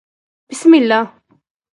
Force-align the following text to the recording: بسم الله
بسم 0.49 0.73
الله 0.73 0.99